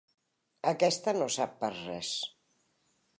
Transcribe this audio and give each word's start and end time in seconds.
Aquesta 0.71 1.13
no 1.19 1.27
sap 1.35 1.53
pas 1.65 1.77
res. 1.91 2.13